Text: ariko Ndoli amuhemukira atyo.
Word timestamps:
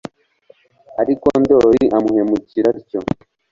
ariko 1.01 1.27
Ndoli 1.41 1.85
amuhemukira 1.97 2.67
atyo. 2.77 2.99